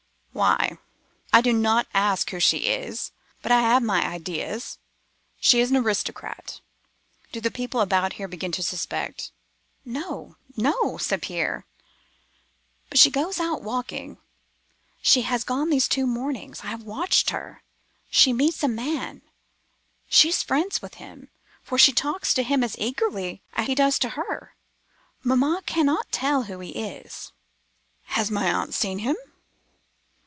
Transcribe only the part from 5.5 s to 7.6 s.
is an aristocrat. Do the